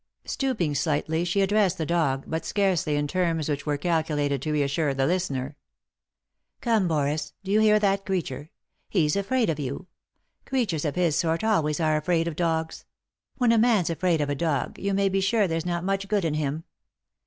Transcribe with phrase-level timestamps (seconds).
[0.25, 4.95] Stooping slightly she addressed the dog, but scarcely in terms which were calculated to reassure
[4.95, 5.55] the listener."
[6.61, 8.49] Come, Boris— you hear that creature?
[8.89, 9.85] He's afraid of you.
[10.47, 12.83] Creatures of his sort always are afraid of dogs;
[13.37, 16.25] when a man's afraid of a dog you may be sure there's not much good
[16.25, 16.63] in him.